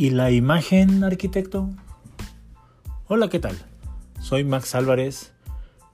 ¿Y 0.00 0.08
la 0.08 0.30
imagen, 0.30 1.04
arquitecto? 1.04 1.68
Hola, 3.06 3.28
¿qué 3.28 3.38
tal? 3.38 3.54
Soy 4.18 4.44
Max 4.44 4.74
Álvarez. 4.74 5.34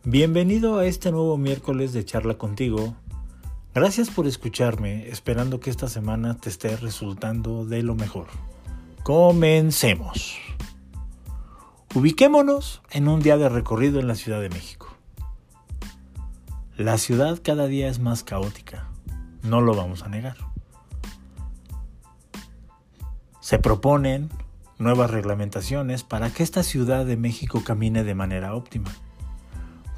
Bienvenido 0.05 0.79
a 0.79 0.87
este 0.87 1.11
nuevo 1.11 1.37
miércoles 1.37 1.93
de 1.93 2.05
charla 2.05 2.39
contigo. 2.39 2.95
Gracias 3.75 4.09
por 4.11 4.29
escucharme, 4.29 5.09
esperando 5.09 5.59
que 5.59 5.71
esta 5.71 5.89
semana 5.89 6.37
te 6.37 6.51
esté 6.51 6.77
resultando 6.77 7.65
de 7.67 7.83
lo 7.83 7.97
mejor. 7.97 8.29
Comencemos. 9.03 10.39
Ubiquémonos 11.93 12.83
en 12.93 13.09
un 13.09 13.19
día 13.19 13.37
de 13.37 13.49
recorrido 13.49 13.99
en 13.99 14.07
la 14.07 14.15
Ciudad 14.15 14.41
de 14.41 14.51
México. 14.51 14.87
La 16.77 16.97
ciudad 16.99 17.41
cada 17.43 17.67
día 17.67 17.89
es 17.89 17.99
más 17.99 18.23
caótica, 18.23 18.89
no 19.43 19.61
lo 19.61 19.75
vamos 19.75 20.05
a 20.05 20.09
negar. 20.09 20.46
Se 23.47 23.61
proponen 23.61 24.29
nuevas 24.77 25.09
reglamentaciones 25.13 26.03
para 26.03 26.31
que 26.31 26.43
esta 26.43 26.65
Ciudad 26.65 27.07
de 27.07 27.17
México 27.17 27.63
camine 27.63 28.03
de 28.03 28.17
manera 28.17 28.57
óptima. 28.57 28.91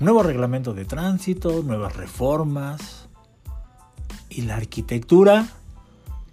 nuevo 0.01 0.23
reglamento 0.23 0.75
de 0.75 0.85
tránsito, 0.85 1.63
nuevas 1.63 1.97
reformas. 1.97 3.09
¿Y 4.29 4.43
la 4.43 4.57
arquitectura? 4.57 5.49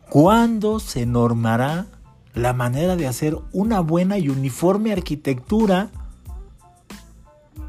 ¿Cuándo 0.09 0.81
se 0.81 1.05
normará 1.05 1.85
la 2.33 2.51
manera 2.51 2.97
de 2.97 3.07
hacer 3.07 3.37
una 3.53 3.79
buena 3.79 4.17
y 4.17 4.27
uniforme 4.27 4.91
arquitectura 4.91 5.91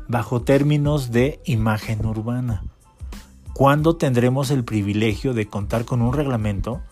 bajo 0.08 0.42
términos 0.42 1.12
de 1.12 1.38
imagen 1.44 2.04
urbana. 2.04 2.64
¿Cuándo 3.54 3.94
tendremos 3.94 4.50
el 4.50 4.64
privilegio 4.64 5.34
de 5.34 5.46
contar 5.46 5.84
con 5.84 6.02
un 6.02 6.14
reglamento 6.14 6.82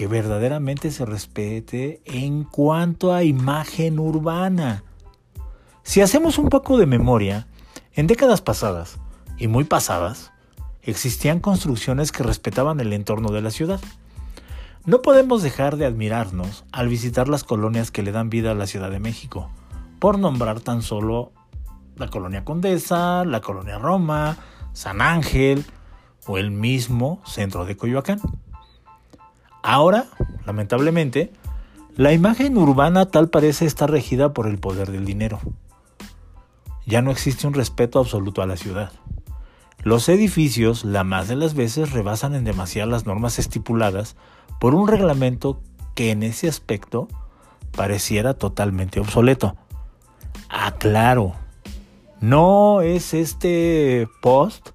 que 0.00 0.06
verdaderamente 0.06 0.90
se 0.92 1.04
respete 1.04 2.00
en 2.06 2.44
cuanto 2.44 3.12
a 3.12 3.22
imagen 3.22 3.98
urbana? 3.98 4.82
Si 5.82 6.00
hacemos 6.00 6.38
un 6.38 6.48
poco 6.48 6.78
de 6.78 6.86
memoria, 6.86 7.48
en 7.92 8.06
décadas 8.06 8.40
pasadas, 8.40 8.98
y 9.36 9.46
muy 9.46 9.64
pasadas, 9.64 10.32
existían 10.80 11.38
construcciones 11.38 12.12
que 12.12 12.22
respetaban 12.22 12.80
el 12.80 12.94
entorno 12.94 13.30
de 13.30 13.42
la 13.42 13.50
ciudad. 13.50 13.78
No 14.86 15.02
podemos 15.02 15.42
dejar 15.42 15.76
de 15.76 15.84
admirarnos 15.84 16.64
al 16.72 16.88
visitar 16.88 17.28
las 17.28 17.44
colonias 17.44 17.90
que 17.90 18.02
le 18.02 18.10
dan 18.10 18.30
vida 18.30 18.52
a 18.52 18.54
la 18.54 18.66
Ciudad 18.66 18.90
de 18.90 19.00
México, 19.00 19.50
por 19.98 20.18
nombrar 20.18 20.60
tan 20.60 20.80
solo 20.80 21.32
la 21.96 22.08
colonia 22.08 22.42
Condesa, 22.42 23.26
la 23.26 23.42
colonia 23.42 23.76
Roma, 23.76 24.38
San 24.72 25.02
Ángel 25.02 25.66
o 26.24 26.38
el 26.38 26.50
mismo 26.50 27.20
centro 27.26 27.66
de 27.66 27.76
Coyoacán. 27.76 28.22
Ahora, 29.62 30.06
lamentablemente, 30.46 31.32
la 31.96 32.12
imagen 32.12 32.56
urbana 32.56 33.06
tal 33.06 33.28
parece 33.28 33.66
estar 33.66 33.90
regida 33.90 34.32
por 34.32 34.46
el 34.46 34.58
poder 34.58 34.90
del 34.90 35.04
dinero. 35.04 35.40
Ya 36.86 37.02
no 37.02 37.10
existe 37.10 37.46
un 37.46 37.54
respeto 37.54 37.98
absoluto 37.98 38.42
a 38.42 38.46
la 38.46 38.56
ciudad. 38.56 38.92
Los 39.82 40.08
edificios, 40.08 40.84
la 40.84 41.04
más 41.04 41.28
de 41.28 41.36
las 41.36 41.54
veces, 41.54 41.92
rebasan 41.92 42.34
en 42.34 42.44
demasiadas 42.44 42.90
las 42.90 43.06
normas 43.06 43.38
estipuladas 43.38 44.16
por 44.60 44.74
un 44.74 44.88
reglamento 44.88 45.60
que 45.94 46.10
en 46.10 46.22
ese 46.22 46.48
aspecto 46.48 47.08
pareciera 47.72 48.34
totalmente 48.34 49.00
obsoleto. 49.00 49.56
Aclaro, 50.48 51.34
no 52.20 52.82
es 52.82 53.14
este 53.14 54.08
post 54.20 54.70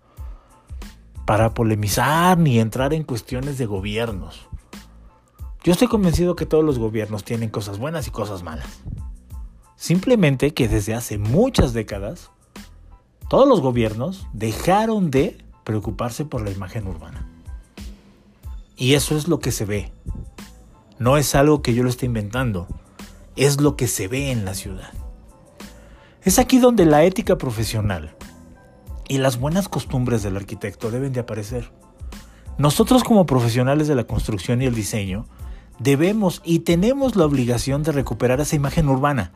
para 1.26 1.54
polemizar 1.54 2.38
ni 2.38 2.60
entrar 2.60 2.94
en 2.94 3.04
cuestiones 3.04 3.58
de 3.58 3.66
gobiernos. 3.66 4.48
Yo 5.66 5.72
estoy 5.72 5.88
convencido 5.88 6.36
que 6.36 6.46
todos 6.46 6.64
los 6.64 6.78
gobiernos 6.78 7.24
tienen 7.24 7.50
cosas 7.50 7.80
buenas 7.80 8.06
y 8.06 8.12
cosas 8.12 8.44
malas. 8.44 8.68
Simplemente 9.76 10.54
que 10.54 10.68
desde 10.68 10.94
hace 10.94 11.18
muchas 11.18 11.74
décadas, 11.74 12.30
todos 13.30 13.48
los 13.48 13.62
gobiernos 13.62 14.28
dejaron 14.32 15.10
de 15.10 15.44
preocuparse 15.64 16.24
por 16.24 16.44
la 16.44 16.52
imagen 16.52 16.86
urbana. 16.86 17.28
Y 18.78 18.94
eso 18.94 19.18
es 19.18 19.28
lo 19.28 19.40
que 19.40 19.52
se 19.52 19.66
ve. 19.66 19.92
No 21.00 21.18
es 21.18 21.34
algo 21.34 21.64
que 21.64 21.74
yo 21.74 21.82
lo 21.82 21.90
esté 21.90 22.06
inventando, 22.06 22.68
es 23.36 23.60
lo 23.60 23.76
que 23.76 23.88
se 23.88 24.08
ve 24.08 24.30
en 24.30 24.46
la 24.46 24.54
ciudad. 24.54 24.94
Es 26.22 26.38
aquí 26.38 26.60
donde 26.60 26.86
la 26.86 27.06
ética 27.06 27.40
profesional 27.40 28.16
y 29.08 29.18
las 29.18 29.40
buenas 29.40 29.68
costumbres 29.68 30.22
del 30.22 30.38
arquitecto 30.38 30.92
deben 30.92 31.12
de 31.12 31.22
aparecer. 31.22 31.72
Nosotros 32.60 33.04
como 33.04 33.26
profesionales 33.26 33.88
de 33.88 33.96
la 33.96 34.04
construcción 34.04 34.62
y 34.62 34.66
el 34.66 34.76
diseño 34.76 35.26
debemos 35.80 36.42
y 36.44 36.60
tenemos 36.60 37.16
la 37.16 37.26
obligación 37.26 37.84
de 37.84 37.92
recuperar 37.92 38.40
esa 38.42 38.56
imagen 38.56 38.90
urbana 38.90 39.32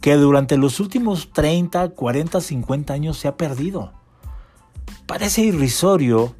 que 0.00 0.14
durante 0.14 0.56
los 0.56 0.78
últimos 0.78 1.32
30, 1.32 1.90
40, 1.90 2.40
50 2.40 2.92
años 2.92 3.18
se 3.18 3.28
ha 3.28 3.36
perdido. 3.36 3.92
Parece 5.06 5.42
irrisorio 5.42 6.34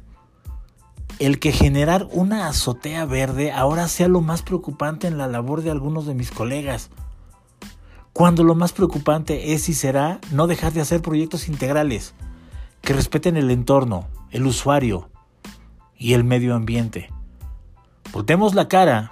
el 1.19 1.39
que 1.39 1.51
generar 1.51 2.07
una 2.11 2.47
azotea 2.47 3.05
verde 3.05 3.51
ahora 3.51 3.87
sea 3.87 4.07
lo 4.07 4.21
más 4.21 4.41
preocupante 4.41 5.07
en 5.07 5.17
la 5.17 5.27
labor 5.27 5.63
de 5.63 5.71
algunos 5.71 6.05
de 6.05 6.13
mis 6.13 6.31
colegas. 6.31 6.89
Cuando 8.13 8.43
lo 8.43 8.55
más 8.55 8.71
preocupante 8.71 9.53
es 9.53 9.67
y 9.69 9.73
será 9.73 10.19
no 10.31 10.47
dejar 10.47 10.73
de 10.73 10.81
hacer 10.81 11.01
proyectos 11.01 11.47
integrales 11.47 12.13
que 12.81 12.93
respeten 12.93 13.37
el 13.37 13.51
entorno, 13.51 14.07
el 14.31 14.45
usuario 14.45 15.09
y 15.97 16.13
el 16.13 16.23
medio 16.23 16.55
ambiente. 16.55 17.09
Voltemos 18.17 18.55
la 18.55 18.67
cara 18.67 19.11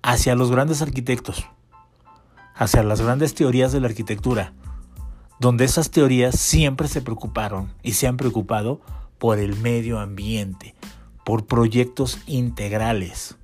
hacia 0.00 0.36
los 0.36 0.52
grandes 0.52 0.80
arquitectos, 0.80 1.48
hacia 2.54 2.84
las 2.84 3.00
grandes 3.00 3.34
teorías 3.34 3.72
de 3.72 3.80
la 3.80 3.88
arquitectura, 3.88 4.52
donde 5.40 5.64
esas 5.64 5.90
teorías 5.90 6.38
siempre 6.38 6.86
se 6.86 7.02
preocuparon 7.02 7.74
y 7.82 7.94
se 7.94 8.06
han 8.06 8.16
preocupado 8.16 8.80
por 9.18 9.40
el 9.40 9.56
medio 9.56 9.98
ambiente, 9.98 10.76
por 11.24 11.46
proyectos 11.46 12.20
integrales. 12.28 13.36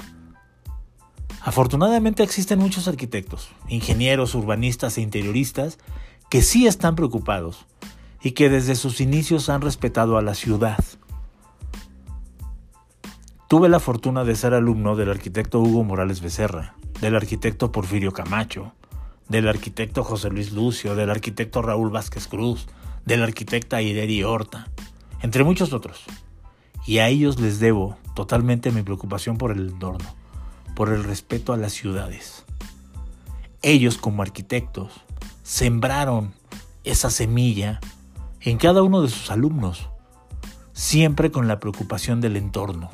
Afortunadamente 1.41 2.23
existen 2.23 2.61
muchos 2.61 2.87
arquitectos, 2.87 3.49
ingenieros, 3.67 4.37
urbanistas 4.37 4.97
e 4.97 5.01
interioristas 5.01 5.79
que 6.31 6.41
sí 6.41 6.69
están 6.69 6.95
preocupados 6.95 7.67
y 8.23 8.31
que 8.31 8.49
desde 8.49 8.77
sus 8.77 9.01
inicios 9.01 9.49
han 9.49 9.63
respetado 9.63 10.17
a 10.17 10.23
la 10.23 10.35
ciudad. 10.35 10.79
Tuve 13.49 13.69
la 13.69 13.79
fortuna 13.79 14.25
de 14.25 14.35
ser 14.35 14.55
alumno 14.55 14.97
del 14.97 15.09
arquitecto 15.09 15.61
Hugo 15.61 15.85
Morales 15.85 16.21
Becerra, 16.21 16.75
del 17.01 17.15
arquitecto 17.15 17.71
Porfirio 17.71 18.11
Camacho, 18.11 18.73
del 19.29 19.47
arquitecto 19.47 20.03
José 20.03 20.31
Luis 20.31 20.51
Lucio, 20.51 20.97
del 20.97 21.11
arquitecto 21.11 21.63
Raúl 21.63 21.91
Vázquez 21.91 22.27
Cruz, 22.27 22.67
del 23.05 23.23
arquitecta 23.23 23.81
Ireri 23.81 24.25
Horta, 24.25 24.69
entre 25.23 25.45
muchos 25.45 25.73
otros. 25.73 26.03
Y 26.87 26.99
a 26.99 27.07
ellos 27.07 27.39
les 27.39 27.61
debo 27.61 27.97
totalmente 28.17 28.73
mi 28.73 28.83
preocupación 28.83 29.39
por 29.39 29.53
el 29.53 29.69
entorno, 29.69 30.17
por 30.75 30.89
el 30.89 31.05
respeto 31.05 31.53
a 31.53 31.57
las 31.57 31.73
ciudades. 31.73 32.45
Ellos 33.63 33.97
como 33.97 34.23
arquitectos 34.23 35.05
sembraron 35.45 36.35
esa 36.83 37.11
semilla 37.11 37.79
en 38.41 38.59
cada 38.59 38.83
uno 38.83 39.03
de 39.03 39.09
sus 39.09 39.31
alumnos, 39.31 39.89
siempre 40.73 41.31
con 41.31 41.47
la 41.47 41.61
preocupación 41.61 42.21
del 42.21 42.37
entorno. 42.37 42.91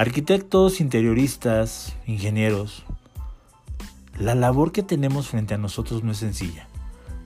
Arquitectos, 0.00 0.80
interioristas, 0.80 1.94
ingenieros, 2.06 2.84
la 4.18 4.34
labor 4.34 4.72
que 4.72 4.82
tenemos 4.82 5.28
frente 5.28 5.54
a 5.54 5.58
nosotros 5.58 6.02
no 6.02 6.12
es 6.12 6.18
sencilla. 6.18 6.68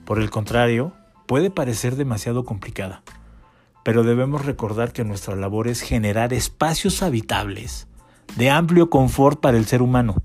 Por 0.05 0.19
el 0.19 0.29
contrario, 0.29 0.93
puede 1.25 1.49
parecer 1.49 1.95
demasiado 1.95 2.43
complicada 2.43 3.01
pero 3.85 4.01
debemos 4.01 4.43
recordar 4.43 4.93
que 4.93 5.03
nuestra 5.03 5.35
labor 5.35 5.67
es 5.67 5.81
generar 5.81 6.33
espacios 6.33 7.03
habitables 7.03 7.85
de 8.35 8.49
amplio 8.49 8.89
confort 8.89 9.39
para 9.39 9.57
el 9.57 9.67
ser 9.67 9.83
humano. 9.83 10.15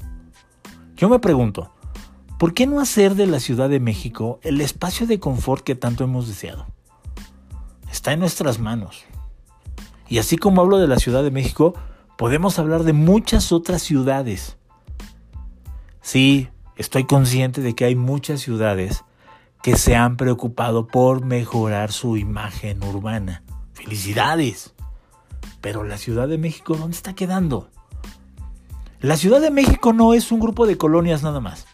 Yo 0.97 1.11
me 1.11 1.19
pregunto, 1.19 1.71
¿por 2.39 2.55
qué 2.55 2.67
no 2.67 2.81
hacer 2.81 3.17
de 3.17 3.27
la 3.27 3.39
Ciudad 3.39 3.69
de 3.69 3.79
México 3.79 4.41
el 4.45 4.63
espacio 4.63 5.07
de 5.07 5.21
confort 5.21 5.63
que 5.63 5.75
tanto 5.75 6.05
hemos 6.05 6.27
deseado? 6.27 6.69
Está 7.93 8.15
en 8.15 8.21
nuestras 8.21 8.59
manos. 8.59 9.05
Y 10.09 10.17
así 10.17 10.39
como 10.39 10.63
hablo 10.63 10.79
de 10.79 10.89
la 10.89 10.99
Ciudad 10.99 11.23
de 11.23 11.31
México, 11.31 11.75
podemos 12.21 12.59
hablar 12.59 12.83
de 12.83 12.93
muchas 12.93 13.51
otras 13.51 13.81
ciudades. 13.81 14.59
Sí, 16.03 16.51
estoy 16.77 17.05
consciente 17.05 17.63
de 17.63 17.75
que 17.75 17.87
hay 17.87 17.97
muchas 17.97 18.43
ciudades 18.43 19.07
que 19.63 19.79
se 19.79 19.97
han 19.97 20.19
preocupado 20.19 20.87
por 20.87 21.25
mejorar 21.25 21.93
su 21.93 22.19
imagen 22.19 22.85
urbana. 22.85 23.43
Felicidades. 23.73 24.75
Pero 25.63 25.83
la 25.83 25.97
Ciudad 25.97 26.29
de 26.29 26.37
México, 26.37 26.77
¿dónde 26.77 26.95
está 26.95 27.15
quedando? 27.15 27.71
La 29.01 29.17
Ciudad 29.17 29.41
de 29.41 29.51
México 29.51 29.95
no 29.95 30.13
es 30.13 30.31
un 30.31 30.41
grupo 30.41 30.67
de 30.67 30.77
colonias 30.77 31.23
nada 31.23 31.41
más. 31.41 31.65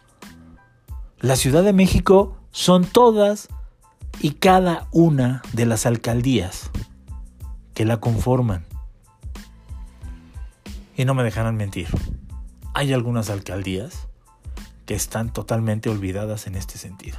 La 1.19 1.35
Ciudad 1.35 1.65
de 1.65 1.73
México 1.73 2.37
son 2.51 2.85
todas 2.85 3.49
y 4.21 4.35
cada 4.35 4.87
una 4.93 5.41
de 5.51 5.65
las 5.65 5.85
alcaldías 5.85 6.71
que 7.73 7.83
la 7.83 7.97
conforman. 7.97 8.66
Y 10.97 11.05
no 11.05 11.13
me 11.13 11.23
dejarán 11.23 11.55
mentir. 11.55 11.87
hay 12.73 12.91
algunas 12.91 13.29
alcaldías 13.29 14.07
que 14.85 14.95
están 14.95 15.31
totalmente 15.31 15.89
olvidadas 15.89 16.47
en 16.47 16.55
este 16.55 16.77
sentido. 16.77 17.17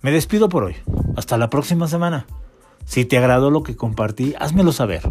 Me 0.00 0.12
despido 0.12 0.48
por 0.48 0.64
hoy. 0.64 0.76
Hasta 1.16 1.36
la 1.36 1.50
próxima 1.50 1.88
semana. 1.88 2.26
Si 2.86 3.04
te 3.04 3.18
agradó 3.18 3.50
lo 3.50 3.62
que 3.62 3.76
compartí, 3.76 4.34
házmelo 4.38 4.72
saber. 4.72 5.02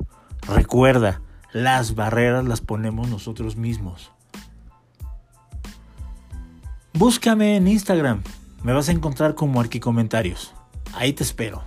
Recuerda, 0.47 1.21
las 1.51 1.95
barreras 1.95 2.45
las 2.45 2.61
ponemos 2.61 3.09
nosotros 3.09 3.55
mismos. 3.55 4.11
Búscame 6.93 7.55
en 7.55 7.67
Instagram. 7.67 8.23
Me 8.63 8.73
vas 8.73 8.89
a 8.89 8.91
encontrar 8.91 9.35
como 9.35 9.61
Arquicomentarios. 9.61 10.53
Ahí 10.93 11.13
te 11.13 11.23
espero. 11.23 11.63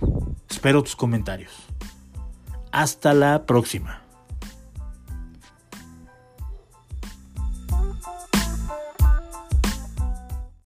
Espero 0.49 0.83
tus 0.83 0.95
comentarios. 0.95 1.51
Hasta 2.71 3.13
la 3.13 3.45
próxima. 3.45 4.02